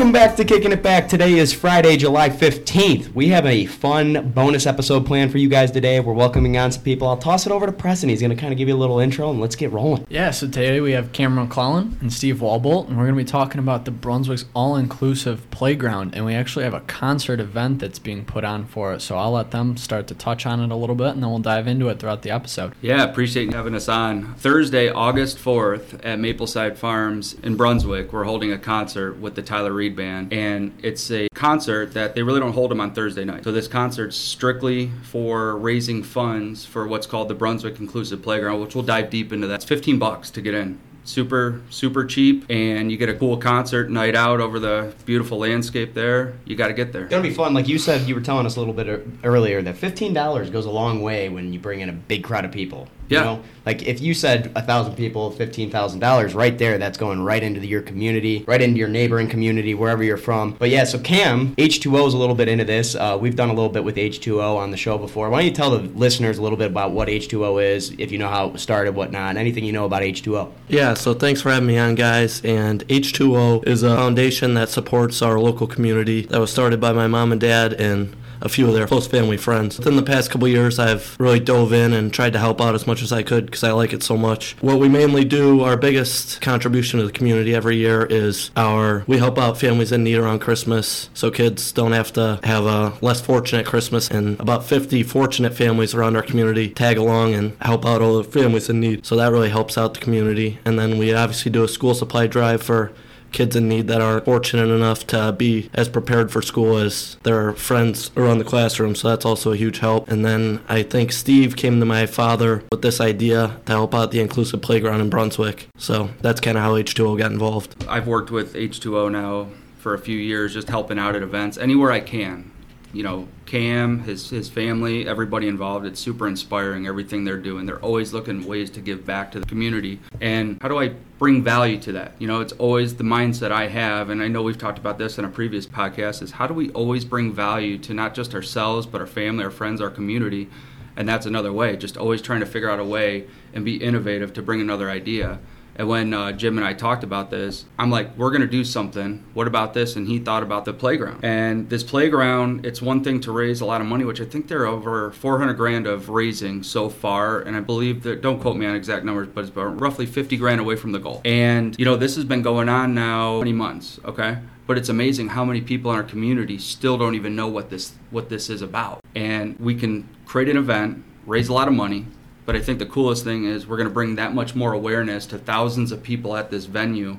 Welcome 0.00 0.14
back 0.14 0.34
to 0.36 0.46
Kicking 0.46 0.72
It 0.72 0.82
Back. 0.82 1.08
Today 1.08 1.34
is 1.34 1.52
Friday, 1.52 1.98
July 1.98 2.30
15th. 2.30 3.12
We 3.12 3.28
have 3.28 3.44
a 3.44 3.66
fun 3.66 4.30
bonus 4.30 4.64
episode 4.64 5.04
planned 5.04 5.30
for 5.30 5.36
you 5.36 5.50
guys 5.50 5.70
today. 5.70 6.00
We're 6.00 6.14
welcoming 6.14 6.56
on 6.56 6.72
some 6.72 6.82
people. 6.82 7.06
I'll 7.06 7.18
toss 7.18 7.44
it 7.44 7.52
over 7.52 7.66
to 7.66 7.72
Preston. 7.72 8.08
He's 8.08 8.22
going 8.22 8.34
to 8.34 8.36
kind 8.36 8.50
of 8.50 8.56
give 8.56 8.66
you 8.66 8.74
a 8.74 8.78
little 8.78 8.98
intro 8.98 9.30
and 9.30 9.42
let's 9.42 9.56
get 9.56 9.70
rolling. 9.72 10.06
Yeah, 10.08 10.30
so 10.30 10.46
today 10.46 10.80
we 10.80 10.92
have 10.92 11.12
Cameron 11.12 11.48
McClellan 11.48 11.98
and 12.00 12.10
Steve 12.10 12.36
Walbolt, 12.36 12.88
and 12.88 12.96
we're 12.96 13.04
going 13.04 13.18
to 13.18 13.24
be 13.24 13.30
talking 13.30 13.58
about 13.58 13.84
the 13.84 13.90
Brunswick's 13.90 14.46
all 14.54 14.76
inclusive 14.76 15.50
playground. 15.50 16.14
And 16.14 16.24
we 16.24 16.32
actually 16.32 16.64
have 16.64 16.72
a 16.72 16.80
concert 16.80 17.38
event 17.38 17.80
that's 17.80 17.98
being 17.98 18.24
put 18.24 18.42
on 18.42 18.64
for 18.64 18.94
it. 18.94 19.02
So 19.02 19.18
I'll 19.18 19.32
let 19.32 19.50
them 19.50 19.76
start 19.76 20.06
to 20.06 20.14
touch 20.14 20.46
on 20.46 20.60
it 20.60 20.70
a 20.70 20.76
little 20.76 20.96
bit, 20.96 21.08
and 21.08 21.22
then 21.22 21.28
we'll 21.28 21.40
dive 21.40 21.66
into 21.66 21.90
it 21.90 21.98
throughout 21.98 22.22
the 22.22 22.30
episode. 22.30 22.72
Yeah, 22.80 23.04
appreciate 23.04 23.50
you 23.50 23.52
having 23.54 23.74
us 23.74 23.86
on. 23.86 24.32
Thursday, 24.36 24.88
August 24.88 25.36
4th 25.36 26.00
at 26.02 26.18
Mapleside 26.18 26.78
Farms 26.78 27.34
in 27.42 27.56
Brunswick, 27.56 28.14
we're 28.14 28.24
holding 28.24 28.50
a 28.50 28.58
concert 28.58 29.18
with 29.18 29.34
the 29.34 29.42
Tyler 29.42 29.74
Reed 29.74 29.89
Band. 29.90 30.32
And 30.32 30.78
it's 30.82 31.10
a 31.10 31.28
concert 31.34 31.94
that 31.94 32.14
they 32.14 32.22
really 32.22 32.40
don't 32.40 32.52
hold 32.52 32.70
them 32.70 32.80
on 32.80 32.92
Thursday 32.94 33.24
night. 33.24 33.44
So 33.44 33.52
this 33.52 33.68
concert's 33.68 34.16
strictly 34.16 34.90
for 35.02 35.56
raising 35.56 36.02
funds 36.02 36.64
for 36.64 36.86
what's 36.86 37.06
called 37.06 37.28
the 37.28 37.34
Brunswick 37.34 37.80
Inclusive 37.80 38.22
Playground, 38.22 38.60
which 38.60 38.74
we'll 38.74 38.84
dive 38.84 39.10
deep 39.10 39.32
into 39.32 39.46
that. 39.46 39.56
It's 39.56 39.64
15 39.64 39.98
bucks 39.98 40.30
to 40.30 40.40
get 40.40 40.54
in 40.54 40.80
super 41.04 41.60
super 41.70 42.04
cheap 42.04 42.44
and 42.50 42.90
you 42.92 42.96
get 42.96 43.08
a 43.08 43.14
cool 43.14 43.36
concert 43.36 43.90
night 43.90 44.14
out 44.14 44.40
over 44.40 44.60
the 44.60 44.92
beautiful 45.06 45.38
landscape 45.38 45.94
there 45.94 46.34
you 46.44 46.54
got 46.54 46.68
to 46.68 46.74
get 46.74 46.92
there 46.92 47.04
It's 47.04 47.14
to 47.14 47.22
be 47.22 47.32
fun. 47.32 47.54
Like 47.54 47.68
you 47.68 47.78
said, 47.78 48.06
you 48.06 48.14
were 48.14 48.20
telling 48.20 48.46
us 48.46 48.56
a 48.56 48.60
little 48.60 48.74
bit 48.74 49.06
earlier 49.24 49.62
that 49.62 49.76
$15 49.76 50.52
goes 50.52 50.66
a 50.66 50.70
long 50.70 51.02
way 51.02 51.28
when 51.28 51.52
you 51.52 51.58
bring 51.58 51.80
in 51.80 51.88
a 51.88 51.92
big 51.92 52.22
crowd 52.22 52.44
of 52.44 52.52
people. 52.52 52.88
You 53.10 53.16
Yeah. 53.18 53.24
know? 53.24 53.40
Like 53.66 53.86
if 53.86 54.00
you 54.00 54.14
said 54.14 54.50
a 54.54 54.62
thousand 54.62 54.94
people, 54.94 55.30
$15,000, 55.32 56.34
right 56.34 56.56
there, 56.56 56.78
that's 56.78 56.96
going 56.96 57.22
right 57.22 57.42
into 57.42 57.64
your 57.66 57.82
community, 57.82 58.42
right 58.46 58.60
into 58.62 58.78
your 58.78 58.88
neighboring 58.88 59.28
community, 59.28 59.74
wherever 59.74 60.02
you're 60.02 60.16
from. 60.16 60.54
But 60.58 60.70
yeah, 60.70 60.84
so 60.84 60.98
Cam, 60.98 61.54
H2O 61.56 62.06
is 62.08 62.14
a 62.14 62.16
little 62.16 62.34
bit 62.34 62.48
into 62.48 62.64
this. 62.64 62.94
Uh, 62.94 63.18
we've 63.20 63.36
done 63.36 63.50
a 63.50 63.52
little 63.52 63.68
bit 63.68 63.84
with 63.84 63.96
H2O 63.96 64.56
on 64.56 64.70
the 64.70 64.76
show 64.78 64.96
before. 64.96 65.28
Why 65.28 65.38
don't 65.40 65.46
you 65.46 65.52
tell 65.54 65.70
the 65.72 65.80
listeners 65.98 66.38
a 66.38 66.42
little 66.42 66.56
bit 66.56 66.68
about 66.68 66.92
what 66.92 67.08
H2O 67.08 67.62
is, 67.62 67.92
if 67.98 68.10
you 68.12 68.16
know 68.18 68.28
how 68.28 68.48
it 68.50 68.58
started, 68.60 68.94
whatnot, 68.94 69.36
anything 69.36 69.64
you 69.64 69.72
know 69.72 69.84
about 69.84 70.02
H2O? 70.02 70.48
Yeah, 70.68 70.94
so 70.94 71.12
thanks 71.12 71.42
for 71.42 71.50
having 71.50 71.66
me 71.66 71.76
on, 71.76 71.96
guys. 71.96 72.40
And 72.44 72.86
H2O 72.88 73.66
is 73.68 73.82
a 73.82 73.94
foundation 73.94 74.54
that 74.54 74.70
supports 74.70 75.20
our 75.20 75.38
local 75.38 75.66
community 75.66 76.22
that 76.22 76.40
was 76.40 76.50
started 76.50 76.80
by 76.80 76.92
my 76.92 77.06
mom 77.08 77.32
and 77.32 77.40
dad 77.40 77.74
and 77.74 78.14
a 78.40 78.48
few 78.48 78.66
of 78.66 78.74
their 78.74 78.86
close 78.86 79.06
family 79.06 79.36
friends. 79.36 79.78
Within 79.78 79.96
the 79.96 80.02
past 80.02 80.30
couple 80.30 80.48
years, 80.48 80.78
I've 80.78 81.16
really 81.18 81.40
dove 81.40 81.72
in 81.72 81.92
and 81.92 82.12
tried 82.12 82.32
to 82.32 82.38
help 82.38 82.60
out 82.60 82.74
as 82.74 82.86
much 82.86 83.02
as 83.02 83.12
I 83.12 83.22
could 83.22 83.46
because 83.46 83.64
I 83.64 83.72
like 83.72 83.92
it 83.92 84.02
so 84.02 84.16
much. 84.16 84.56
What 84.60 84.78
we 84.78 84.88
mainly 84.88 85.24
do, 85.24 85.62
our 85.62 85.76
biggest 85.76 86.40
contribution 86.40 87.00
to 87.00 87.06
the 87.06 87.12
community 87.12 87.54
every 87.54 87.76
year 87.76 88.04
is 88.04 88.50
our 88.56 89.04
we 89.06 89.18
help 89.18 89.38
out 89.38 89.58
families 89.58 89.92
in 89.92 90.04
need 90.04 90.16
around 90.16 90.40
Christmas 90.40 91.10
so 91.14 91.30
kids 91.30 91.72
don't 91.72 91.92
have 91.92 92.12
to 92.14 92.40
have 92.44 92.64
a 92.64 92.94
less 93.00 93.20
fortunate 93.20 93.66
Christmas. 93.66 94.08
And 94.08 94.38
about 94.40 94.64
50 94.64 95.02
fortunate 95.02 95.54
families 95.54 95.94
around 95.94 96.16
our 96.16 96.22
community 96.22 96.68
tag 96.68 96.98
along 96.98 97.34
and 97.34 97.56
help 97.60 97.84
out 97.84 98.02
all 98.02 98.18
the 98.18 98.24
families 98.24 98.68
in 98.68 98.80
need. 98.80 99.06
So 99.06 99.16
that 99.16 99.32
really 99.32 99.50
helps 99.50 99.76
out 99.76 99.94
the 99.94 100.00
community. 100.00 100.58
And 100.64 100.78
then 100.78 100.98
we 100.98 101.14
obviously 101.14 101.50
do 101.50 101.64
a 101.64 101.68
school 101.68 101.94
supply 101.94 102.26
drive 102.26 102.62
for 102.62 102.92
kids 103.32 103.56
in 103.56 103.68
need 103.68 103.88
that 103.88 104.00
aren't 104.00 104.24
fortunate 104.24 104.68
enough 104.68 105.06
to 105.08 105.32
be 105.32 105.70
as 105.74 105.88
prepared 105.88 106.30
for 106.30 106.42
school 106.42 106.76
as 106.76 107.16
their 107.22 107.52
friends 107.52 108.10
around 108.16 108.38
the 108.38 108.44
classroom. 108.44 108.94
So 108.94 109.08
that's 109.08 109.24
also 109.24 109.52
a 109.52 109.56
huge 109.56 109.78
help. 109.78 110.08
And 110.10 110.24
then 110.24 110.60
I 110.68 110.82
think 110.82 111.12
Steve 111.12 111.56
came 111.56 111.80
to 111.80 111.86
my 111.86 112.06
father 112.06 112.62
with 112.70 112.82
this 112.82 113.00
idea 113.00 113.60
to 113.66 113.72
help 113.72 113.94
out 113.94 114.10
the 114.10 114.20
inclusive 114.20 114.62
playground 114.62 115.00
in 115.00 115.10
Brunswick. 115.10 115.68
So 115.76 116.10
that's 116.20 116.40
kind 116.40 116.56
of 116.56 116.64
how 116.64 116.74
H2O 116.74 117.18
got 117.18 117.32
involved. 117.32 117.84
I've 117.88 118.06
worked 118.06 118.30
with 118.30 118.54
H2O 118.54 119.10
now 119.10 119.48
for 119.78 119.94
a 119.94 119.98
few 119.98 120.18
years, 120.18 120.54
just 120.54 120.68
helping 120.68 120.98
out 120.98 121.16
at 121.16 121.22
events 121.22 121.56
anywhere 121.56 121.90
I 121.90 122.00
can. 122.00 122.50
You 122.92 123.02
know, 123.02 123.28
Cam, 123.46 124.00
his 124.00 124.30
his 124.30 124.48
family, 124.48 125.06
everybody 125.06 125.46
involved. 125.46 125.86
It's 125.86 126.00
super 126.00 126.26
inspiring 126.26 126.86
everything 126.86 127.24
they're 127.24 127.38
doing. 127.38 127.66
They're 127.66 127.78
always 127.80 128.12
looking 128.12 128.44
ways 128.46 128.70
to 128.70 128.80
give 128.80 129.06
back 129.06 129.30
to 129.32 129.40
the 129.40 129.46
community. 129.46 130.00
And 130.20 130.58
how 130.60 130.68
do 130.68 130.78
I 130.78 130.88
bring 131.18 131.42
value 131.42 131.78
to 131.80 131.92
that? 131.92 132.14
You 132.18 132.26
know, 132.26 132.40
it's 132.40 132.52
always 132.54 132.96
the 132.96 133.04
mindset 133.04 133.52
I 133.52 133.68
have, 133.68 134.10
and 134.10 134.22
I 134.22 134.28
know 134.28 134.42
we've 134.42 134.58
talked 134.58 134.78
about 134.78 134.98
this 134.98 135.18
in 135.18 135.24
a 135.24 135.28
previous 135.28 135.66
podcast. 135.66 136.22
Is 136.22 136.32
how 136.32 136.46
do 136.46 136.54
we 136.54 136.70
always 136.70 137.04
bring 137.04 137.32
value 137.32 137.78
to 137.78 137.94
not 137.94 138.14
just 138.14 138.34
ourselves, 138.34 138.86
but 138.86 139.00
our 139.00 139.06
family, 139.06 139.44
our 139.44 139.50
friends, 139.50 139.80
our 139.80 139.90
community? 139.90 140.48
And 140.96 141.08
that's 141.08 141.26
another 141.26 141.52
way. 141.52 141.76
Just 141.76 141.96
always 141.96 142.20
trying 142.20 142.40
to 142.40 142.46
figure 142.46 142.68
out 142.68 142.80
a 142.80 142.84
way 142.84 143.26
and 143.54 143.64
be 143.64 143.76
innovative 143.76 144.32
to 144.34 144.42
bring 144.42 144.60
another 144.60 144.90
idea. 144.90 145.38
And 145.76 145.88
when 145.88 146.12
uh, 146.12 146.32
Jim 146.32 146.58
and 146.58 146.66
I 146.66 146.74
talked 146.74 147.04
about 147.04 147.30
this, 147.30 147.64
I'm 147.78 147.90
like, 147.90 148.16
we're 148.16 148.30
going 148.30 148.42
to 148.42 148.46
do 148.46 148.64
something. 148.64 149.24
What 149.34 149.46
about 149.46 149.74
this? 149.74 149.96
And 149.96 150.06
he 150.06 150.18
thought 150.18 150.42
about 150.42 150.64
the 150.64 150.72
playground. 150.72 151.24
And 151.24 151.70
this 151.70 151.82
playground, 151.82 152.66
it's 152.66 152.82
one 152.82 153.02
thing 153.02 153.20
to 153.20 153.32
raise 153.32 153.60
a 153.60 153.64
lot 153.64 153.80
of 153.80 153.86
money, 153.86 154.04
which 154.04 154.20
I 154.20 154.24
think 154.24 154.48
they're 154.48 154.66
over 154.66 155.10
400 155.10 155.54
grand 155.54 155.86
of 155.86 156.08
raising 156.08 156.62
so 156.62 156.88
far. 156.88 157.40
And 157.40 157.56
I 157.56 157.60
believe 157.60 158.02
that, 158.02 158.20
don't 158.22 158.40
quote 158.40 158.56
me 158.56 158.66
on 158.66 158.74
exact 158.74 159.04
numbers, 159.04 159.28
but 159.28 159.42
it's 159.42 159.50
about 159.50 159.80
roughly 159.80 160.06
50 160.06 160.36
grand 160.36 160.60
away 160.60 160.76
from 160.76 160.92
the 160.92 160.98
goal. 160.98 161.22
And, 161.24 161.78
you 161.78 161.84
know, 161.84 161.96
this 161.96 162.16
has 162.16 162.24
been 162.24 162.42
going 162.42 162.68
on 162.68 162.94
now 162.94 163.36
20 163.36 163.52
months, 163.52 164.00
okay? 164.04 164.38
But 164.66 164.78
it's 164.78 164.88
amazing 164.88 165.28
how 165.28 165.44
many 165.44 165.60
people 165.60 165.90
in 165.90 165.96
our 165.96 166.04
community 166.04 166.58
still 166.58 166.96
don't 166.96 167.14
even 167.14 167.34
know 167.34 167.48
what 167.48 167.70
this 167.70 167.94
what 168.10 168.28
this 168.28 168.48
is 168.48 168.62
about. 168.62 169.00
And 169.16 169.58
we 169.58 169.74
can 169.74 170.08
create 170.26 170.48
an 170.48 170.56
event, 170.56 171.02
raise 171.26 171.48
a 171.48 171.52
lot 171.52 171.66
of 171.66 171.74
money, 171.74 172.06
but 172.50 172.56
I 172.56 172.62
think 172.62 172.80
the 172.80 172.86
coolest 172.86 173.22
thing 173.22 173.44
is 173.44 173.64
we're 173.64 173.76
going 173.76 173.88
to 173.88 173.94
bring 173.94 174.16
that 174.16 174.34
much 174.34 174.56
more 174.56 174.72
awareness 174.72 175.24
to 175.26 175.38
thousands 175.38 175.92
of 175.92 176.02
people 176.02 176.36
at 176.36 176.50
this 176.50 176.64
venue. 176.64 177.18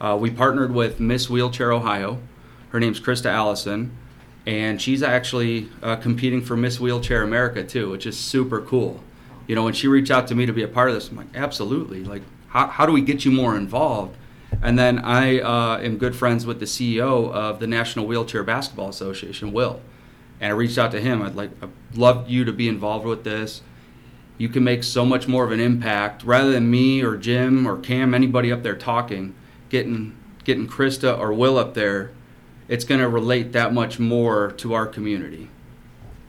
Uh, 0.00 0.18
we 0.20 0.32
partnered 0.32 0.74
with 0.74 0.98
Miss 0.98 1.30
Wheelchair 1.30 1.70
Ohio. 1.70 2.18
Her 2.70 2.80
name's 2.80 2.98
Krista 2.98 3.26
Allison, 3.26 3.96
and 4.46 4.82
she's 4.82 5.00
actually 5.00 5.68
uh, 5.80 5.94
competing 5.94 6.42
for 6.42 6.56
Miss 6.56 6.80
Wheelchair 6.80 7.22
America 7.22 7.62
too, 7.62 7.88
which 7.88 8.04
is 8.04 8.18
super 8.18 8.60
cool. 8.60 9.00
You 9.46 9.54
know, 9.54 9.62
when 9.62 9.74
she 9.74 9.86
reached 9.86 10.10
out 10.10 10.26
to 10.26 10.34
me 10.34 10.44
to 10.44 10.52
be 10.52 10.64
a 10.64 10.66
part 10.66 10.88
of 10.88 10.96
this, 10.96 11.08
I'm 11.08 11.18
like, 11.18 11.28
absolutely. 11.36 12.02
Like, 12.02 12.22
how, 12.48 12.66
how 12.66 12.84
do 12.84 12.90
we 12.90 13.00
get 13.00 13.24
you 13.24 13.30
more 13.30 13.56
involved? 13.56 14.16
And 14.60 14.76
then 14.76 14.98
I 14.98 15.38
uh, 15.38 15.78
am 15.82 15.98
good 15.98 16.16
friends 16.16 16.46
with 16.46 16.58
the 16.58 16.66
CEO 16.66 17.30
of 17.30 17.60
the 17.60 17.68
National 17.68 18.08
Wheelchair 18.08 18.42
Basketball 18.42 18.88
Association, 18.88 19.52
Will. 19.52 19.80
And 20.40 20.50
I 20.50 20.56
reached 20.56 20.78
out 20.78 20.90
to 20.90 21.00
him. 21.00 21.22
I'd 21.22 21.36
like, 21.36 21.52
I'd 21.62 21.70
love 21.94 22.28
you 22.28 22.44
to 22.44 22.52
be 22.52 22.66
involved 22.66 23.06
with 23.06 23.22
this 23.22 23.62
you 24.36 24.48
can 24.48 24.64
make 24.64 24.82
so 24.82 25.04
much 25.04 25.28
more 25.28 25.44
of 25.44 25.52
an 25.52 25.60
impact 25.60 26.24
rather 26.24 26.50
than 26.50 26.70
me 26.70 27.02
or 27.02 27.16
Jim 27.16 27.66
or 27.66 27.78
Cam, 27.78 28.14
anybody 28.14 28.50
up 28.50 28.62
there 28.62 28.76
talking, 28.76 29.34
getting 29.68 30.16
getting 30.44 30.66
Krista 30.66 31.18
or 31.18 31.32
Will 31.32 31.56
up 31.56 31.74
there. 31.74 32.10
It's 32.68 32.84
going 32.84 33.00
to 33.00 33.08
relate 33.08 33.52
that 33.52 33.72
much 33.72 33.98
more 33.98 34.52
to 34.52 34.72
our 34.74 34.86
community. 34.86 35.50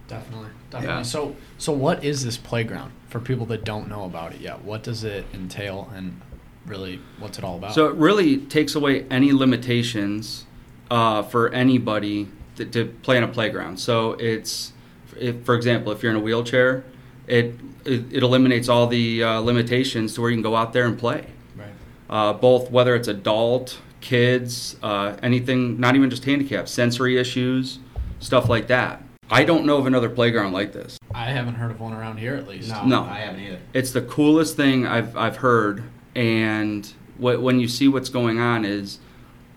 Definitely, 0.08 0.50
definitely. 0.70 0.98
Yeah. 0.98 1.02
So, 1.02 1.36
so 1.58 1.72
what 1.72 2.04
is 2.04 2.24
this 2.24 2.38
playground 2.38 2.92
for 3.08 3.20
people 3.20 3.46
that 3.48 3.64
don't 3.64 3.88
know 3.88 4.04
about 4.04 4.34
it 4.34 4.42
yet? 4.42 4.62
What 4.64 4.84
does 4.84 5.04
it 5.04 5.26
entail, 5.34 5.90
and 5.96 6.22
really, 6.66 7.00
what's 7.20 7.38
it 7.38 7.44
all 7.44 7.58
about? 7.58 7.74
So 7.74 7.88
it 7.88 7.96
really 7.96 8.38
takes 8.38 8.76
away 8.76 9.06
any 9.10 9.32
limitations 9.32 10.46
uh, 10.92 11.24
for 11.24 11.50
anybody 11.50 12.28
to, 12.58 12.66
to 12.66 12.86
play 12.86 13.18
in 13.18 13.24
a 13.24 13.28
playground. 13.28 13.80
So 13.80 14.12
it's, 14.14 14.74
if, 15.18 15.44
for 15.44 15.56
example, 15.56 15.92
if 15.92 16.04
you're 16.04 16.12
in 16.12 16.18
a 16.18 16.22
wheelchair, 16.22 16.84
it 17.28 17.56
it, 17.86 18.14
it 18.14 18.24
eliminates 18.24 18.68
all 18.70 18.88
the 18.88 19.24
uh, 19.24 19.40
limitations 19.40 20.14
to 20.16 20.22
where 20.22 20.30
you 20.32 20.36
can 20.36 20.44
go 20.44 20.56
out 20.56 20.74
there 20.74 20.86
and 20.86 20.98
play. 20.98 21.28
right. 21.56 21.70
uh, 22.10 22.34
both 22.34 22.72
whether 22.72 22.96
it's 22.96 23.08
adult, 23.08 23.80
kids, 24.02 24.76
uh, 24.82 25.16
anything, 25.22 25.80
not 25.80 25.96
even 25.96 26.10
just 26.10 26.26
handicapped, 26.26 26.68
sensory 26.70 27.18
issues, 27.18 27.80
stuff 28.20 28.50
like 28.50 28.68
that. 28.68 29.04
I 29.30 29.44
don't 29.44 29.66
know 29.66 29.78
of 29.78 29.88
another 29.88 30.10
playground 30.10 30.54
like 30.54 30.72
this. 30.74 30.98
I 31.14 31.26
haven't 31.26 31.56
heard 31.56 31.72
of 31.72 31.80
one 31.80 31.94
around 31.94 32.18
here 32.18 32.36
at 32.36 32.48
least. 32.48 32.70
No. 32.86 33.04
I 33.04 33.20
haven't 33.20 33.42
either. 33.42 33.60
It's 33.74 33.92
the 33.92 34.02
coolest 34.02 34.56
thing 34.56 34.86
I've, 34.86 35.16
I've 35.18 35.38
heard, 35.38 35.84
and 36.16 36.86
wh- 37.18 37.42
when 37.42 37.60
you 37.60 37.68
see 37.68 37.88
what's 37.88 38.10
going 38.10 38.40
on 38.40 38.66
is 38.66 39.00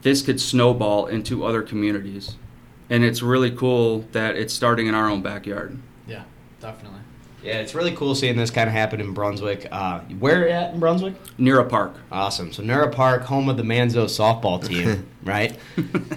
this 0.02 0.22
could 0.22 0.40
snowball 0.40 1.06
into 1.06 1.44
other 1.44 1.62
communities, 1.62 2.36
and 2.88 3.04
it's 3.04 3.20
really 3.22 3.50
cool 3.50 4.06
that 4.12 4.36
it's 4.36 4.54
starting 4.54 4.86
in 4.86 4.94
our 4.94 5.08
own 5.10 5.20
backyard. 5.22 5.78
Yeah, 6.06 6.24
definitely. 6.60 7.00
Yeah, 7.42 7.58
it's 7.60 7.74
really 7.74 7.94
cool 7.94 8.14
seeing 8.14 8.36
this 8.36 8.50
kind 8.50 8.68
of 8.68 8.74
happen 8.74 9.00
in 9.00 9.14
Brunswick. 9.14 9.68
Uh, 9.70 10.00
where 10.18 10.48
at 10.48 10.74
in 10.74 10.80
Brunswick? 10.80 11.14
Near 11.38 11.60
a 11.60 11.64
park. 11.64 11.94
Awesome. 12.10 12.52
So 12.52 12.62
Nura 12.62 12.92
Park, 12.92 13.22
home 13.22 13.48
of 13.48 13.56
the 13.56 13.62
Manzo 13.62 14.06
softball 14.06 14.64
team, 14.64 15.06
right? 15.22 15.56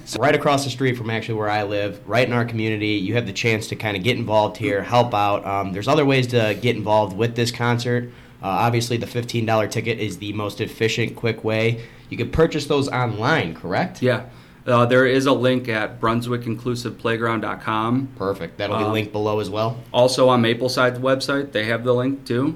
so 0.05 0.19
right 0.19 0.33
across 0.33 0.63
the 0.63 0.71
street 0.71 0.97
from 0.97 1.11
actually 1.11 1.35
where 1.35 1.49
I 1.49 1.63
live, 1.63 2.01
right 2.07 2.27
in 2.27 2.33
our 2.33 2.45
community. 2.45 2.93
You 2.93 3.13
have 3.15 3.27
the 3.27 3.33
chance 3.33 3.67
to 3.67 3.75
kind 3.75 3.95
of 3.95 4.03
get 4.03 4.17
involved 4.17 4.57
here, 4.57 4.81
help 4.81 5.13
out. 5.13 5.45
Um, 5.45 5.73
there's 5.73 5.87
other 5.87 6.05
ways 6.05 6.25
to 6.27 6.57
get 6.59 6.75
involved 6.75 7.15
with 7.15 7.35
this 7.35 7.51
concert. 7.51 8.05
Uh, 8.41 8.47
obviously, 8.47 8.97
the 8.97 9.05
$15 9.05 9.69
ticket 9.69 9.99
is 9.99 10.17
the 10.17 10.33
most 10.33 10.59
efficient, 10.59 11.15
quick 11.15 11.43
way. 11.43 11.85
You 12.09 12.17
can 12.17 12.31
purchase 12.31 12.65
those 12.65 12.89
online, 12.89 13.53
correct? 13.53 14.01
Yeah. 14.01 14.25
Uh, 14.65 14.85
there 14.85 15.05
is 15.07 15.25
a 15.25 15.33
link 15.33 15.67
at 15.67 15.99
brunswickinclusiveplayground.com. 15.99 18.09
Perfect. 18.15 18.57
That'll 18.57 18.77
be 18.77 18.83
Um, 18.83 18.93
linked 18.93 19.11
below 19.11 19.39
as 19.39 19.49
well. 19.49 19.77
Also 19.91 20.29
on 20.29 20.41
Mapleside's 20.41 20.99
website, 20.99 21.51
they 21.51 21.65
have 21.65 21.83
the 21.83 21.93
link 21.93 22.25
too. 22.25 22.55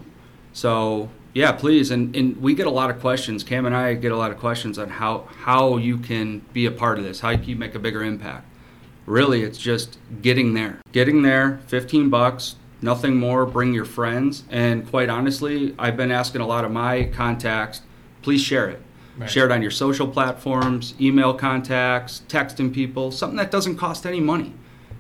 So 0.54 1.10
Yeah, 1.34 1.52
please. 1.52 1.92
And 1.92 2.16
and 2.16 2.38
we 2.42 2.54
get 2.54 2.66
a 2.66 2.70
lot 2.72 2.90
of 2.90 3.02
questions. 3.02 3.44
Cam 3.44 3.66
and 3.66 3.76
I 3.76 3.94
get 3.96 4.14
a 4.14 4.16
lot 4.16 4.32
of 4.32 4.38
questions 4.38 4.80
on 4.80 4.88
how 4.90 5.26
how 5.44 5.76
you 5.78 5.98
can 5.98 6.42
be 6.54 6.66
a 6.66 6.72
part 6.72 6.98
of 6.98 7.04
this, 7.04 7.20
how 7.20 7.32
you 7.32 7.38
can 7.40 7.60
make 7.60 7.76
a 7.76 7.80
bigger 7.80 8.02
impact. 8.04 8.46
Really, 9.06 9.44
it's 9.44 9.58
just 9.58 9.98
getting 10.22 10.54
there. 10.54 10.80
Getting 10.94 11.24
there, 11.24 11.60
15 11.68 12.10
bucks, 12.10 12.56
nothing 12.82 13.18
more, 13.18 13.46
bring 13.46 13.74
your 13.74 13.84
friends. 13.86 14.44
And 14.50 14.90
quite 14.90 15.10
honestly, 15.10 15.76
I've 15.78 15.98
been 15.98 16.12
asking 16.12 16.40
a 16.42 16.48
lot 16.48 16.64
of 16.64 16.72
my 16.72 17.04
contacts, 17.04 17.82
please 18.22 18.42
share 18.42 18.70
it. 18.70 18.82
Right. 19.18 19.30
Share 19.30 19.46
it 19.46 19.52
on 19.52 19.62
your 19.62 19.72
social 19.72 20.08
platforms, 20.08 20.94
email 21.00 21.34
contacts, 21.34 22.24
texting 22.28 22.74
people, 22.74 23.12
something 23.12 23.38
that 23.38 23.50
doesn't 23.50 23.78
cost 23.78 24.06
any 24.06 24.20
money. 24.20 24.54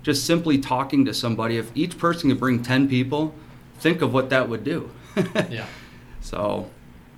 Just 0.04 0.26
simply 0.26 0.58
talking 0.58 1.04
to 1.06 1.14
somebody. 1.14 1.58
If 1.58 1.72
each 1.76 1.98
person 1.98 2.30
could 2.30 2.40
bring 2.40 2.64
10 2.64 2.88
people, 2.88 3.34
think 3.80 4.02
of 4.02 4.14
what 4.14 4.30
that 4.30 4.48
would 4.50 4.64
do. 4.64 4.90
Yeah. 5.50 5.66
So, 6.22 6.70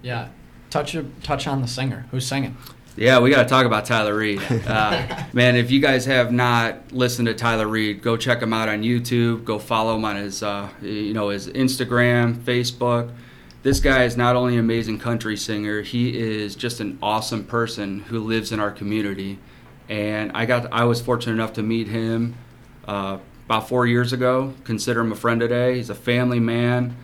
Yeah. 0.02 0.30
Touch 0.70 0.96
a, 0.96 1.04
touch 1.24 1.48
on 1.48 1.62
the 1.62 1.68
singer. 1.68 2.06
Who's 2.12 2.26
singing? 2.28 2.58
yeah, 2.98 3.20
we 3.20 3.30
got 3.30 3.44
to 3.44 3.50
talk 3.50 3.66
about 3.66 3.86
Tyler 3.86 4.16
Reed. 4.16 4.42
Uh, 4.66 5.24
man, 5.34 5.56
if 5.56 5.70
you 5.72 5.80
guys 5.80 6.06
have 6.06 6.32
not 6.32 6.92
listened 6.92 7.28
to 7.28 7.34
Tyler 7.34 7.68
Reed, 7.68 8.02
go 8.02 8.18
check 8.18 8.42
him 8.42 8.54
out 8.54 8.70
on 8.70 8.82
YouTube. 8.82 9.46
Go 9.46 9.60
follow 9.60 9.96
him 9.96 10.04
on 10.04 10.16
his, 10.16 10.42
uh, 10.44 10.68
you 10.82 11.14
know, 11.14 11.30
his 11.30 11.48
Instagram, 11.48 12.36
Facebook. 12.36 13.14
This 13.68 13.82
guy 13.82 14.06
is 14.06 14.16
not 14.16 14.38
only 14.38 14.54
an 14.54 14.62
amazing 14.62 14.98
country 14.98 15.36
singer, 15.36 15.82
he 15.82 16.18
is 16.18 16.56
just 16.56 16.80
an 16.80 16.98
awesome 17.02 17.44
person 17.44 18.00
who 18.00 18.22
lives 18.22 18.54
in 18.54 18.62
our 18.62 18.72
community. 18.72 19.40
And 19.90 20.32
I 20.34 20.46
got, 20.46 20.72
I 20.72 20.86
was 20.86 21.02
fortunate 21.02 21.34
enough 21.34 21.52
to 21.56 21.64
meet 21.64 21.90
him 21.90 22.36
uh, 22.88 23.18
about 23.44 23.68
four 23.68 23.86
years 23.86 24.14
ago. 24.14 24.54
Consider 24.64 25.02
him 25.02 25.12
a 25.12 25.18
friend 25.18 25.42
today. 25.42 25.76
He's 25.76 25.90
a 25.90 25.96
family 25.96 26.40
man, 26.40 26.96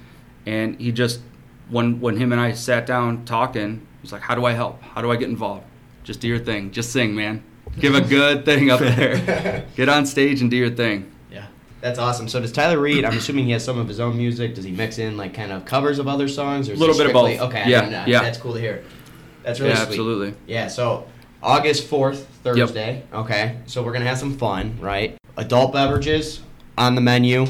and 0.45 0.80
he 0.80 0.94
just, 0.94 1.19
when 1.68 2.00
when 2.00 2.15
him 2.15 2.31
and 2.31 2.39
I 2.39 2.54
sat 2.54 2.86
down 2.86 3.25
talking, 3.25 3.86
he's 4.01 4.13
like, 4.13 4.21
"How 4.21 4.33
do 4.33 4.45
I 4.45 4.54
help? 4.54 4.81
How 4.81 5.01
do 5.01 5.12
I 5.12 5.18
get 5.18 5.27
involved? 5.27 5.66
Just 6.06 6.21
do 6.21 6.30
your 6.30 6.39
thing. 6.39 6.71
Just 6.71 6.94
sing, 6.94 7.13
man. 7.13 7.44
Give 7.77 7.94
a 7.94 8.00
good 8.00 8.45
thing 8.45 8.69
up 8.69 8.80
there. 8.80 9.66
Get 9.75 9.89
on 9.89 10.06
stage 10.06 10.39
and 10.39 10.50
do 10.50 10.56
your 10.56 10.69
thing." 10.69 11.12
Yeah. 11.83 11.89
That's 11.89 12.00
awesome. 12.00 12.27
So 12.30 12.39
does 12.39 12.51
Tyler 12.51 12.80
Reed? 12.80 13.03
I'm 13.06 13.18
assuming 13.18 13.45
he 13.45 13.51
has 13.51 13.63
some 13.63 13.77
of 13.77 13.88
his 13.88 14.00
own 14.00 14.18
music. 14.18 14.56
Does 14.56 14.63
he 14.63 14.71
mix 14.71 14.97
in 15.00 15.18
like 15.18 15.33
kind 15.33 15.51
of 15.51 15.65
covers 15.65 16.00
of 16.00 16.07
other 16.07 16.27
songs, 16.27 16.69
or 16.69 16.74
is 16.74 16.80
Little 16.80 16.95
he 16.95 17.00
bit 17.01 17.07
of 17.07 17.13
both. 17.13 17.39
Okay, 17.41 17.63
Yeah, 17.69 17.81
didn't 17.81 17.91
know. 17.91 18.03
yeah. 18.07 18.21
That's 18.21 18.38
cool 18.38 18.53
to 18.53 18.59
hear. 18.59 18.83
That's 19.44 19.59
really 19.59 19.74
yeah, 19.74 19.80
sweet. 19.80 19.88
absolutely. 19.89 20.33
Yeah. 20.47 20.68
So 20.68 21.07
August 21.41 21.88
fourth, 21.88 22.25
Thursday. 22.44 23.03
Okay. 23.13 23.57
So 23.65 23.83
we're 23.83 23.91
gonna 23.94 24.06
have 24.06 24.18
some 24.18 24.38
fun, 24.38 24.77
right? 24.80 25.18
Adult 25.35 25.74
beverages 25.74 26.39
on 26.77 26.95
the 26.95 27.01
menu. 27.01 27.45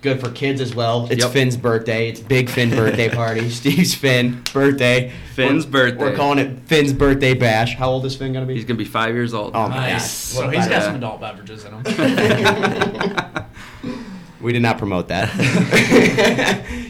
Good 0.00 0.20
for 0.20 0.30
kids 0.30 0.60
as 0.60 0.74
well. 0.76 1.08
It's 1.10 1.24
Yep. 1.24 1.32
Finn's 1.32 1.56
birthday. 1.56 2.08
It's 2.08 2.20
big 2.20 2.48
Finn 2.48 2.70
birthday 2.70 3.08
party. 3.08 3.48
Steve's 3.60 3.94
Finn 3.96 4.42
birthday. 4.52 5.12
Finn's 5.34 5.66
We're- 5.66 5.90
birthday. 5.90 6.04
We're 6.10 6.16
calling 6.16 6.38
it 6.38 6.58
Finn's 6.66 6.92
birthday 6.92 7.34
bash. 7.34 7.74
How 7.76 7.90
old 7.90 8.06
is 8.06 8.14
Finn 8.16 8.32
gonna 8.32 8.46
be? 8.46 8.54
He's 8.54 8.64
gonna 8.64 8.78
be 8.78 8.84
five 8.84 9.14
years 9.14 9.34
old. 9.34 9.52
Oh, 9.56 9.68
my 9.68 9.76
Nice. 9.92 10.34
God. 10.34 10.40
So 10.40 10.46
What 10.46 10.54
he's 10.56 10.66
a- 10.66 10.68
got 10.70 10.74
Yeah. 10.76 10.86
some 10.86 10.96
adult 10.96 11.20
beverages 11.20 11.64
in 11.64 11.72
him. 11.74 11.84
We 14.40 14.52
did 14.52 14.62
not 14.62 14.78
promote 14.78 15.08
that. 15.08 15.34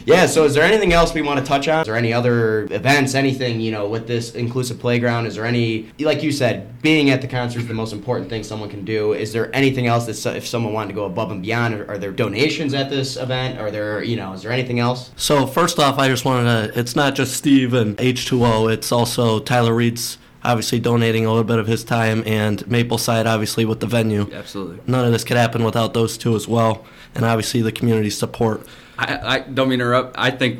yeah, 0.05 0.27
so 0.27 0.45
is 0.45 0.53
there 0.53 0.63
anything 0.63 0.93
else 0.93 1.13
we 1.13 1.21
want 1.21 1.39
to 1.39 1.45
touch 1.45 1.67
on? 1.67 1.81
Is 1.81 1.87
there 1.87 1.95
any 1.95 2.13
other 2.13 2.63
events, 2.71 3.15
anything, 3.15 3.59
you 3.59 3.71
know, 3.71 3.87
with 3.87 4.07
this 4.07 4.35
inclusive 4.35 4.79
playground? 4.79 5.25
Is 5.25 5.35
there 5.35 5.45
any, 5.45 5.89
like 5.99 6.21
you 6.21 6.31
said, 6.31 6.81
being 6.81 7.09
at 7.09 7.21
the 7.21 7.27
concert 7.27 7.59
is 7.59 7.67
the 7.67 7.73
most 7.73 7.91
important 7.91 8.29
thing 8.29 8.43
someone 8.43 8.69
can 8.69 8.85
do. 8.85 9.13
Is 9.13 9.33
there 9.33 9.53
anything 9.55 9.87
else 9.87 10.05
that 10.05 10.35
if 10.35 10.47
someone 10.47 10.73
wanted 10.73 10.89
to 10.89 10.93
go 10.93 11.05
above 11.05 11.31
and 11.31 11.41
beyond, 11.41 11.73
are, 11.73 11.91
are 11.91 11.97
there 11.97 12.11
donations 12.11 12.73
at 12.73 12.89
this 12.89 13.17
event? 13.17 13.59
Are 13.59 13.71
there, 13.71 14.03
you 14.03 14.15
know, 14.15 14.33
is 14.33 14.43
there 14.43 14.51
anything 14.51 14.79
else? 14.79 15.11
So 15.15 15.47
first 15.47 15.79
off, 15.79 15.97
I 15.97 16.07
just 16.07 16.25
wanted 16.25 16.73
to. 16.73 16.79
It's 16.79 16.95
not 16.95 17.15
just 17.15 17.35
Steve 17.35 17.73
and 17.73 17.97
H2O. 17.97 18.71
It's 18.71 18.91
also 18.91 19.39
Tyler 19.39 19.73
Reed's 19.73 20.17
obviously 20.43 20.79
donating 20.79 21.25
a 21.25 21.29
little 21.29 21.43
bit 21.43 21.59
of 21.59 21.67
his 21.67 21.83
time, 21.83 22.23
and 22.25 22.65
Mapleside 22.67 23.25
obviously 23.27 23.65
with 23.65 23.79
the 23.79 23.87
venue. 23.87 24.29
Absolutely. 24.33 24.79
None 24.87 25.05
of 25.05 25.11
this 25.11 25.23
could 25.23 25.37
happen 25.37 25.63
without 25.63 25.93
those 25.93 26.17
two 26.17 26.35
as 26.35 26.47
well, 26.47 26.85
and 27.15 27.25
obviously 27.25 27.61
the 27.61 27.71
community 27.71 28.09
support. 28.09 28.65
I, 29.01 29.35
I 29.35 29.39
don't 29.39 29.69
mean 29.69 29.79
to 29.79 29.85
interrupt. 29.85 30.15
I 30.19 30.29
think 30.29 30.59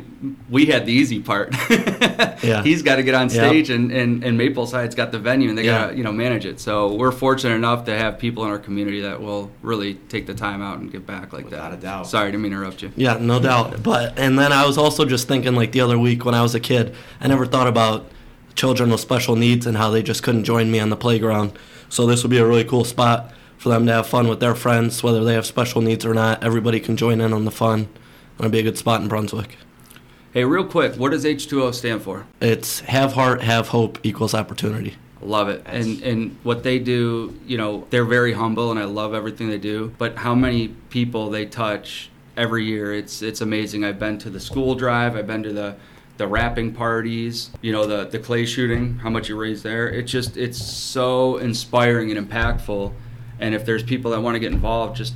we 0.50 0.68
had 0.68 0.86
the 0.86 0.94
easy 0.94 1.20
part. 1.20 1.54
Yeah. 2.42 2.64
He's 2.64 2.84
got 2.84 2.96
to 2.96 3.04
get 3.04 3.16
on 3.16 3.24
Yeah. 3.30 3.50
stage, 3.50 3.70
and, 3.70 3.92
and, 3.92 4.24
and 4.24 4.38
Mapleside's 4.38 4.96
got 4.96 5.12
the 5.12 5.20
venue, 5.20 5.50
and 5.50 5.58
they 5.58 5.66
Yeah. 5.66 5.80
got 5.80 5.88
to 5.92 5.98
you 5.98 6.06
know 6.06 6.14
manage 6.14 6.46
it. 6.46 6.62
So 6.62 6.94
we're 6.96 7.12
fortunate 7.12 7.56
enough 7.56 7.84
to 7.86 7.98
have 7.98 8.18
people 8.18 8.46
in 8.46 8.50
our 8.50 8.58
community 8.58 9.02
that 9.02 9.22
will 9.22 9.52
really 9.62 9.96
take 9.96 10.26
the 10.26 10.34
time 10.34 10.62
out 10.62 10.80
and 10.80 10.90
give 10.90 11.06
back 11.06 11.34
like 11.34 11.44
Without 11.46 11.72
that. 11.72 11.80
a 11.80 11.82
doubt. 11.82 12.08
Sorry, 12.08 12.32
didn't 12.32 12.44
mean 12.44 12.52
to 12.52 12.58
interrupt 12.58 12.82
you. 12.82 12.94
Yeah, 12.96 13.18
no 13.20 13.42
doubt. 13.42 13.84
But 13.84 14.18
and 14.18 14.40
then 14.40 14.54
I 14.54 14.66
was 14.66 14.78
also 14.78 15.04
just 15.04 15.28
thinking 15.28 15.54
like 15.54 15.74
the 15.74 15.82
other 15.82 16.00
week 16.00 16.24
when 16.24 16.34
I 16.34 16.42
was 16.42 16.56
a 16.56 16.62
kid, 16.62 16.96
I 17.20 17.28
never 17.28 17.46
thought 17.46 17.68
about 17.68 18.06
children 18.56 18.92
with 18.92 19.00
special 19.00 19.36
needs 19.36 19.66
and 19.66 19.78
how 19.78 19.90
they 19.90 20.04
just 20.04 20.24
couldn't 20.24 20.44
join 20.44 20.72
me 20.72 20.80
on 20.80 20.90
the 20.90 20.98
playground. 20.98 21.58
So 21.90 22.06
this 22.06 22.24
would 22.24 22.30
be 22.30 22.38
a 22.38 22.46
really 22.46 22.64
cool 22.64 22.84
spot 22.84 23.34
for 23.58 23.70
them 23.70 23.86
to 23.86 23.94
have 23.94 24.08
fun 24.08 24.28
with 24.28 24.40
their 24.40 24.56
friends, 24.56 25.04
whether 25.04 25.24
they 25.24 25.34
have 25.34 25.46
special 25.46 25.82
needs 25.82 26.06
or 26.06 26.14
not. 26.14 26.44
Everybody 26.44 26.80
can 26.80 26.96
join 26.98 27.20
in 27.22 27.34
on 27.34 27.46
the 27.46 27.52
fun. 27.52 27.90
It'll 28.38 28.52
be 28.52 28.60
a 28.60 28.64
good 28.64 28.78
spot 28.78 29.02
in 29.02 29.08
Brunswick. 29.08 29.58
Hey, 30.32 30.46
real 30.46 30.64
quick, 30.64 30.96
what 30.96 31.12
does 31.12 31.26
H2O 31.26 31.74
stand 31.74 32.04
for? 32.04 32.26
It's 32.40 32.82
have 32.82 33.14
heart, 33.14 33.42
have 33.42 33.70
hope 33.70 34.00
equals 34.04 34.34
opportunity. 34.34 34.96
Love 35.22 35.50
it. 35.50 35.64
And 35.66 36.02
and 36.02 36.38
what 36.44 36.64
they 36.64 36.80
do, 36.80 37.38
you 37.46 37.58
know, 37.58 37.86
they're 37.90 38.06
very 38.06 38.34
humble 38.34 38.72
and 38.72 38.80
I 38.80 38.86
love 38.86 39.14
everything 39.14 39.50
they 39.50 39.58
do. 39.58 39.94
But 39.98 40.18
how 40.18 40.34
many 40.36 40.70
people 40.90 41.30
they 41.30 41.46
touch 41.46 42.10
every 42.38 42.64
year, 42.64 42.94
it's 42.94 43.22
it's 43.22 43.42
amazing. 43.42 43.84
I've 43.84 44.00
been 44.00 44.18
to 44.20 44.30
the 44.30 44.40
school 44.40 44.76
drive, 44.76 45.18
I've 45.18 45.28
been 45.28 45.44
to 45.44 45.52
the 45.52 45.76
the 46.20 46.28
wrapping 46.28 46.74
parties, 46.74 47.50
you 47.62 47.72
know, 47.72 47.86
the 47.88 48.04
the 48.06 48.20
clay 48.20 48.46
shooting, 48.46 49.00
how 49.00 49.10
much 49.10 49.30
you 49.30 49.40
raise 49.40 49.64
there. 49.64 49.88
It's 49.90 50.12
just 50.12 50.36
it's 50.38 50.62
so 50.62 51.38
inspiring 51.38 52.16
and 52.16 52.30
impactful. 52.30 52.94
And 53.40 53.56
if 53.56 53.66
there's 53.66 53.84
people 53.84 54.12
that 54.12 54.20
want 54.22 54.36
to 54.36 54.40
get 54.40 54.52
involved, 54.52 54.98
just 54.98 55.14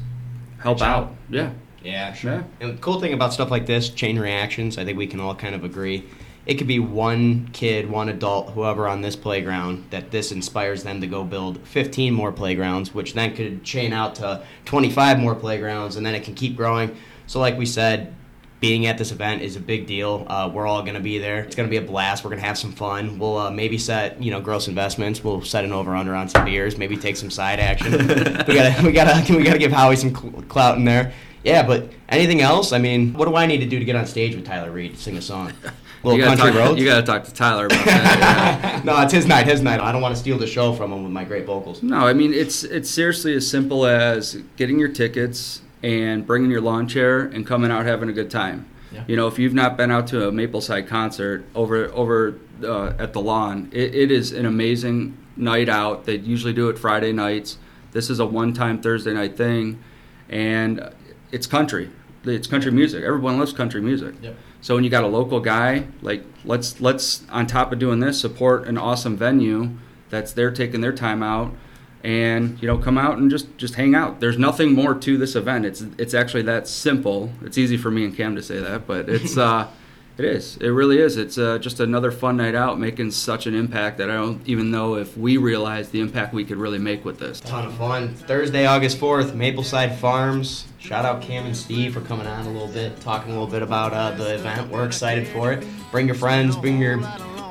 help 0.59 0.77
Reach 0.77 0.83
out. 0.83 1.03
out. 1.03 1.15
Yeah. 1.29 1.51
Yeah, 1.83 2.13
sure. 2.13 2.45
And 2.61 2.77
the 2.77 2.81
cool 2.81 3.01
thing 3.01 3.11
about 3.11 3.33
stuff 3.33 3.51
like 3.51 3.65
this, 3.65 3.89
chain 3.89 4.17
reactions, 4.17 4.77
I 4.77 4.86
think 4.86 4.98
we 4.98 5.05
can 5.05 5.19
all 5.19 5.36
kind 5.36 5.53
of 5.53 5.65
agree. 5.65 6.05
It 6.45 6.53
could 6.55 6.67
be 6.67 6.79
one 6.79 7.50
kid, 7.51 7.89
one 7.89 8.07
adult, 8.07 8.51
whoever 8.51 8.88
on 8.88 9.01
this 9.01 9.17
playground 9.17 9.88
that 9.89 10.10
this 10.12 10.31
inspires 10.31 10.83
them 10.83 11.01
to 11.01 11.07
go 11.07 11.25
build 11.25 11.60
15 11.67 12.13
more 12.13 12.31
playgrounds, 12.31 12.93
which 12.93 13.13
then 13.13 13.36
could 13.36 13.65
chain 13.65 13.91
out 13.91 14.15
to 14.15 14.41
25 14.63 15.19
more 15.19 15.36
playgrounds, 15.36 15.98
and 15.98 16.05
then 16.05 16.15
it 16.15 16.24
can 16.24 16.33
keep 16.33 16.55
growing. 16.55 16.95
So, 17.27 17.41
like 17.41 17.57
we 17.57 17.65
said, 17.65 18.15
being 18.63 18.86
at 18.88 18.98
this 18.98 19.12
event 19.12 19.41
is 19.41 19.58
a 19.58 19.60
big 19.60 19.86
deal. 19.88 20.25
Uh, 20.29 20.50
we're 20.51 20.65
all 20.65 20.82
going 20.84 20.93
to 20.93 21.01
be 21.01 21.17
there. 21.17 21.39
It's 21.39 21.53
going 21.53 21.67
to 21.67 21.70
be 21.70 21.75
a 21.75 21.86
blast. 21.86 22.24
We're 22.24 22.29
going 22.29 22.39
to 22.39 22.48
have 22.48 22.58
some 22.58 22.72
fun. 22.72 23.20
We'll 23.20 23.38
uh, 23.38 23.51
maybe 23.51 23.77
set, 23.77 24.24
you 24.24 24.32
know, 24.32 24.39
gross 24.39 24.70
investments. 24.70 25.22
We'll 25.22 25.41
set 25.41 25.65
an 25.65 25.74
over 25.74 25.93
under 25.93 26.15
on 26.15 26.29
some 26.29 26.46
beers. 26.46 26.77
Maybe 26.77 26.96
take 26.96 27.17
some 27.17 27.29
side 27.29 27.60
action. 27.60 27.91
we 28.48 28.55
gotta, 28.55 28.82
we 28.82 28.93
gotta, 28.93 29.34
we 29.36 29.43
gotta 29.43 29.60
give 29.60 29.74
Howie 29.74 29.98
some 29.98 30.15
cl- 30.15 30.41
clout 30.43 30.77
in 30.77 30.86
there. 30.86 31.12
Yeah, 31.43 31.67
but 31.67 31.91
anything 32.08 32.39
else? 32.39 32.72
I 32.72 32.77
mean, 32.77 33.12
what 33.12 33.27
do 33.27 33.36
I 33.36 33.48
need 33.48 33.58
to 33.58 33.65
do 33.65 33.79
to 33.79 33.84
get 33.84 33.98
on 33.98 34.05
stage 34.05 34.34
with 34.34 34.46
Tyler 34.46 34.72
Reed 34.72 34.93
to 34.93 34.98
sing 34.98 35.17
a 35.17 35.22
song? 35.22 35.51
Little 36.03 36.17
you 36.17 36.24
gotta 36.24 36.38
country 36.38 36.58
talk, 36.58 36.70
roads. 36.70 36.79
You 36.79 36.86
got 36.86 37.01
to 37.01 37.05
talk 37.05 37.25
to 37.25 37.34
Tyler 37.34 37.65
about 37.65 37.86
that. 37.86 38.86
no, 38.86 39.01
it's 39.01 39.12
his 39.12 39.25
night. 39.25 39.46
His 39.46 39.62
night. 39.62 39.82
I 39.82 39.91
don't 39.91 40.01
want 40.01 40.15
to 40.15 40.20
steal 40.20 40.38
the 40.38 40.48
show 40.48 40.74
from 40.74 40.93
him 40.93 41.03
with 41.03 41.12
my 41.12 41.25
great 41.25 41.46
vocals. 41.46 41.84
No, 41.84 41.98
I 41.98 42.13
mean 42.13 42.34
it's 42.34 42.63
it's 42.63 42.89
seriously 42.89 43.34
as 43.36 43.46
simple 43.46 43.86
as 43.86 44.36
getting 44.55 44.79
your 44.79 44.89
tickets 44.89 45.62
and 45.84 46.25
bringing 46.25 46.50
your 46.50 46.62
lawn 46.62 46.88
chair 46.88 47.20
and 47.20 47.46
coming 47.46 47.70
out 47.70 47.86
having 47.86 48.10
a 48.10 48.13
good 48.13 48.32
time. 48.32 48.66
Yeah. 48.92 49.04
You 49.08 49.16
know, 49.16 49.28
if 49.28 49.38
you've 49.38 49.54
not 49.54 49.75
been 49.75 49.92
out 49.92 50.08
to 50.08 50.28
a 50.28 50.32
Mapleside 50.32 50.88
concert 50.88 51.44
over 51.54 51.92
over 51.94 52.40
uh, 52.63 52.94
at 52.98 53.13
the 53.13 53.22
lawn, 53.22 53.70
it, 53.72 53.94
it 53.94 54.12
is 54.12 54.32
an 54.32 54.46
amazing 54.46 55.18
night 55.36 55.68
out. 55.68 56.06
They 56.06 56.18
usually 56.18 56.54
do 56.54 56.70
it 56.70 56.80
Friday 56.80 57.12
nights. 57.12 57.58
This 57.92 58.10
is 58.10 58.20
a 58.20 58.25
one-time 58.25 58.82
Thursday 58.82 59.13
night 59.13 59.36
thing, 59.36 59.84
and 60.30 60.92
it's 61.32 61.46
country. 61.46 61.90
It's 62.24 62.48
country 62.48 62.72
music. 62.72 63.04
Everyone 63.04 63.38
loves 63.38 63.52
country 63.52 63.82
music. 63.82 64.16
Yep. 64.22 64.36
So 64.62 64.75
when 64.75 64.84
you 64.84 64.90
got 64.90 65.04
a 65.04 65.08
local 65.08 65.40
guy, 65.40 65.88
like 66.02 66.24
let's 66.46 66.80
let's 66.80 67.28
on 67.30 67.48
top 67.48 67.74
of 67.74 67.80
doing 67.80 68.00
this, 68.00 68.22
support 68.22 68.68
an 68.68 68.78
awesome 68.78 69.18
venue 69.18 69.72
that's 70.10 70.32
they're 70.32 70.52
taking 70.52 70.82
their 70.82 70.94
time 70.94 71.22
out 71.22 71.54
and 72.03 72.62
you 72.62 72.67
know 72.67 72.77
come 72.77 72.98
out 72.98 73.17
and 73.17 73.29
just 73.29 73.57
just 73.57 73.75
hang 73.75 73.95
out. 73.95 74.19
There's 74.19 74.38
nothing 74.38 74.74
more 74.74 74.93
to 74.93 75.17
this 75.17 75.36
event. 75.36 75.65
It's 75.65 75.81
it's 75.98 76.13
actually 76.13 76.43
that 76.43 76.67
simple. 76.67 77.31
It's 77.43 77.57
easy 77.57 77.77
for 77.77 77.91
me 77.91 78.03
and 78.05 78.15
Cam 78.15 78.36
to 78.36 78.43
say 78.43 78.60
that, 78.60 78.86
but 78.88 79.10
it's 79.10 79.38
uh 79.38 79.67
it 80.15 80.25
is. 80.25 80.57
It 80.57 80.67
really 80.67 81.00
is. 81.00 81.17
It's 81.17 81.39
uh, 81.39 81.57
just 81.57 81.79
another 81.79 82.12
fun 82.12 82.38
night 82.38 82.53
out 82.53 82.79
making 82.79 83.10
such 83.12 83.48
an 83.48 83.55
impact 83.55 83.98
that 83.98 84.12
I 84.12 84.13
don't 84.13 84.48
even 84.48 84.69
know 84.69 84.95
if 84.95 85.17
we 85.17 85.38
realize 85.38 85.89
the 85.89 86.01
impact 86.01 86.36
we 86.36 86.45
could 86.45 86.57
really 86.57 86.77
make 86.77 87.03
with 87.03 87.17
this. 87.17 87.39
Ton 87.39 87.65
of 87.65 87.74
fun. 87.75 88.13
Thursday, 88.13 88.67
August 88.67 89.00
4th, 89.00 89.33
Mapleside 89.33 89.98
Farms. 89.98 90.67
Shout 90.77 91.03
out 91.03 91.22
Cam 91.24 91.48
and 91.48 91.57
Steve 91.57 91.95
for 91.95 92.01
coming 92.01 92.27
on 92.27 92.45
a 92.45 92.51
little 92.51 92.67
bit, 92.67 93.00
talking 93.01 93.31
a 93.31 93.33
little 93.33 93.50
bit 93.50 93.63
about 93.63 93.91
uh, 93.93 94.12
the 94.12 94.36
event. 94.36 94.69
We're 94.69 94.86
excited 94.86 95.27
for 95.27 95.51
it. 95.51 95.65
Bring 95.89 96.05
your 96.05 96.15
friends, 96.15 96.55
bring 96.55 96.79
your 96.79 97.00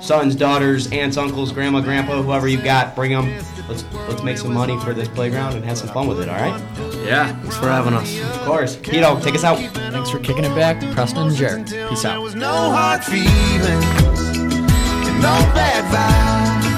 sons, 0.02 0.34
daughters, 0.34 0.90
aunts, 0.92 1.16
uncles, 1.16 1.52
grandma, 1.52 1.80
grandpa, 1.80 2.20
whoever 2.20 2.48
you 2.48 2.60
got, 2.60 2.94
bring 2.94 3.12
them. 3.12 3.28
Let's 3.68 3.84
let's 4.08 4.22
make 4.22 4.36
some 4.36 4.52
money 4.52 4.78
for 4.80 4.92
this 4.92 5.08
playground 5.08 5.54
and 5.54 5.64
have 5.64 5.78
some 5.78 5.88
fun 5.88 6.08
with 6.08 6.20
it. 6.20 6.28
All 6.28 6.34
right? 6.36 6.60
Yeah. 7.06 7.32
Thanks 7.40 7.56
for 7.56 7.68
having 7.68 7.94
us. 7.94 8.20
Of 8.20 8.40
course. 8.44 8.76
Keto, 8.76 9.22
take 9.22 9.34
us 9.34 9.44
out. 9.44 9.58
Thanks 9.92 10.10
for 10.10 10.18
kicking 10.18 10.44
it 10.44 10.54
back, 10.54 10.80
Preston 10.94 11.28
and 11.28 11.36
Jared. 11.36 11.66
Peace 11.88 12.02
There 12.02 12.12
out. 12.12 12.22
was 12.22 12.34
no 12.34 12.48
hard 12.52 13.04
feelings 13.04 13.28
and 13.62 15.16
no 15.22 15.34
bad 15.54 15.84
vibes. 15.94 16.72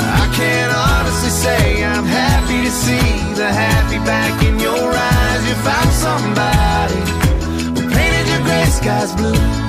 I 0.00 0.32
can 0.36 0.70
honestly 0.70 1.30
say 1.30 1.84
I'm 1.84 2.04
happy 2.04 2.62
to 2.64 2.70
see 2.70 3.34
the 3.34 3.50
happy 3.52 3.98
back 4.06 4.40
in 4.44 4.58
your 4.60 4.78
eyes. 4.78 5.48
You 5.48 5.54
found 5.66 5.90
somebody 5.90 7.00
who 7.80 7.90
painted 7.94 8.28
your 8.28 8.42
gray 8.44 8.64
skies 8.66 9.12
blue. 9.14 9.67